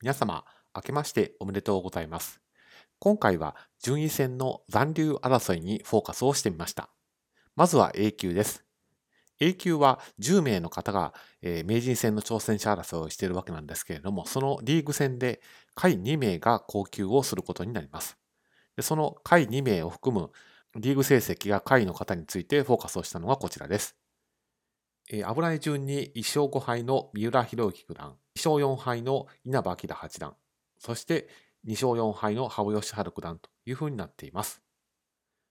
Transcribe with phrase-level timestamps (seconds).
[0.00, 0.44] 皆様、
[0.76, 2.40] 明けましておめでとうございます。
[3.00, 6.88] 今回は順位戦の残留争いにフォーカスをしてみました。
[7.56, 8.64] まずは A 級です。
[9.40, 15.40] A 級は10名の方が、名人戦の挑戦者争いをしているわけなんですけれども、そのリーグ戦で
[15.74, 18.16] 下位2名が高級をすることになります。
[18.80, 20.30] その下位2名を含む
[20.76, 23.96] リーグ成績が下位の方についてフォーカスをしたのがこちらです。
[25.10, 30.36] えー、危ない順に1勝5敗の三浦博之九段、2勝4敗の稲葉明八段、
[30.78, 31.28] そして
[31.66, 34.62] 2勝4敗の羽生善治九段というふうになっています。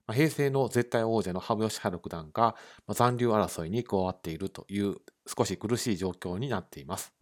[0.05, 7.13] ま平成の絶対王者の羽生善治九段がま残留争いに加わっているという少し苦しい状況になっています。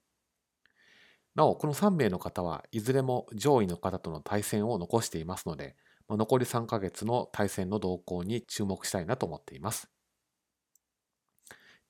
[1.36, 5.76] なお、この3名の方はいずれも上位の方との対戦を残していますので、
[6.08, 9.90] ま残り3ヶ月の対戦の動向に注目したいなと思っています。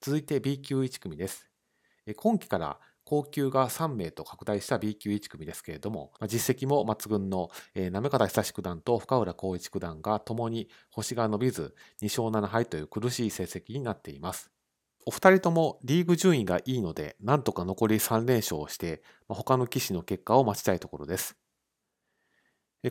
[0.06, 1.50] 続いて B 級1組です。
[2.18, 14.52] 今期から高級が3名と拡大した B 級1組ですけれども、実績も抜群の行方久志九段と深浦光一九段が共に星が伸びず2勝7敗という苦しい成績になっています。
[15.08, 21.36] お二人ともリーグ順位がいいので、なんとか残り3連勝をして、他の棋士の結果を待ちたいところです。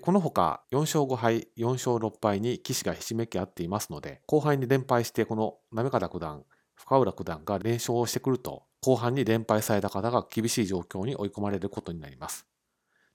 [0.00, 6.44] このほか4勝5敗、4勝6敗に棋士がひしめき合っていますので、後輩に連敗してこの行方九段、
[6.86, 12.46] 深浦九段が連勝をしてくると、後半に連敗された方が厳しい状況に追い込まれることになります。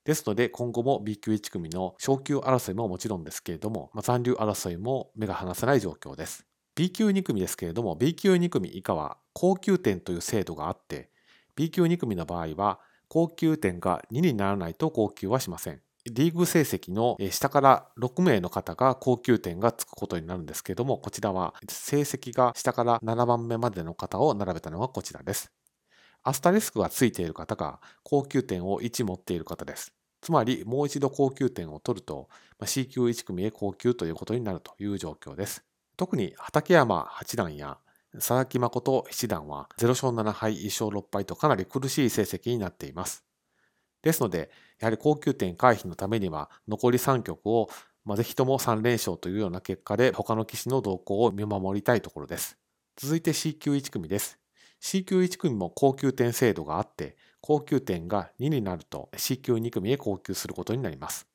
[0.04, 6.48] ですので、今後も B 級1組の昇級争いももちろんですけれども、まあ、残留争いも目が離せない状況です。
[6.74, 11.12] B 級2組ですけれども、B 級2組以下は高級点という制度があって、
[11.56, 15.82] B 級2組の場合は、高級点が2にならないと高級はしません。
[16.06, 25.52] リーグ成績の下から6名の方が高級点がつくことになるんですけれども、こちらは成績が下から7番目までの方を並べたのがこちらです。
[26.24, 29.94] アスタリスクがついている方が高級点を1持っている方です。
[30.22, 32.28] つまりもう一度高級点を取ると
[32.66, 35.64] C 級1組へ高級ということになるという状況です。
[35.96, 37.78] 特に畠山八段や
[38.14, 43.24] 佐々木誠七段は0勝7敗1勝6敗とかなり苦しい成績になっています。
[44.02, 44.50] ですので、
[44.80, 47.70] やはり高級点回避のためには、残り3局を、
[48.06, 52.58] まあ、ぜひとも3連勝というような結果で、他の棋士の動向を見守りたいところです。
[52.96, 54.40] 続いて C 級1組です。
[54.80, 61.28] C 級1組も高級点制度があって、高級点が2になると C 級2組へ高級することになります。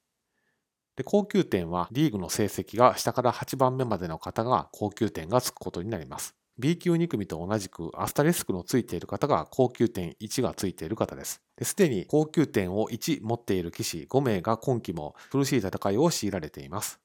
[0.96, 6.36] で高級点はリーグの成績が下から8番目までの方が高級点がつくことになります。
[6.56, 11.42] B 級2組と同じくアスタリスクのついている方が高級点1がついている方です。
[11.62, 17.00] すでに高級点を1持っている棋士5名が今期も苦しい戦いを強いられています。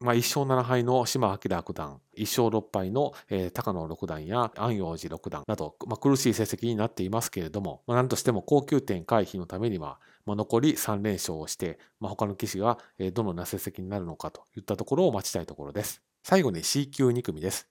[0.00, 3.14] まあ、1勝7敗の島明九段、1勝6敗の、
[3.52, 12.78] 高野六段や安陽寺六段など、まあ、苦しい成績になっていますけれども、まあ、何としても高級点回避のためには、まあ、残り3連勝をして、まあ、他の棋士が
[13.12, 16.02] どのような成績になるのかといったところを待ちたいところです。
[16.22, 17.68] 最後に C 級2組です。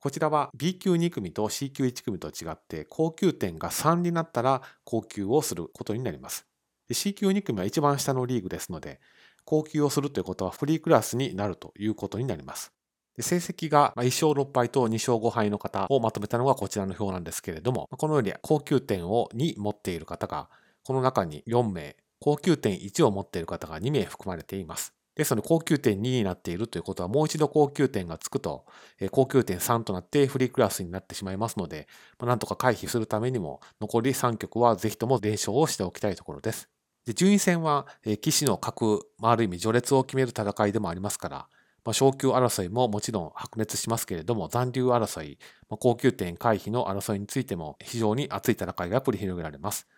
[0.00, 6.46] こちらは B 級2組と C 級1組と違って高級点が3になったら高級をすることになります。
[6.92, 9.00] C 級2組は一番下のリーグですので、
[9.44, 12.72] 高級をするということはフリークラスになるということになります。
[13.20, 20.48] 成績が1勝6敗と2勝5敗の方をまとめたのがこちらの表なんですけれども、このように高級点を2持っている方が、
[20.84, 24.94] この中に4名、高級点1を持っている方が2名含まれています。
[25.18, 28.64] ですので、高級点2になっているということは、もう一度高級点がつくと、
[29.10, 31.88] 高級点3となってフリークラスになってしまいますので、
[32.22, 36.68] なんとか回避するためにも、残り3局はぜひとも連勝をしておきたいところです。
[37.04, 41.36] で順位戦は、棋士の格、まあ、ある意味序列を決める戦いでもありますから、
[41.84, 49.88] まあ、昇級争いももちろん白熱しますけれども、残留争い、まあ、高級点回避の争いについても非常に熱い戦いが繰り広げられます。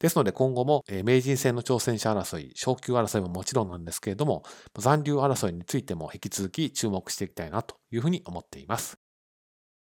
[0.00, 4.42] ですので今後も名人戦の挑戦者争い、昇級争いももちろんなんですけれども、
[4.78, 9.09] 残留争いについても引き続き注目していきたいなというふうに思っています。